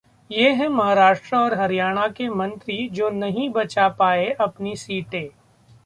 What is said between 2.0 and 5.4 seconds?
के मंत्री जो नहीं बचा पाए अपनी सीटें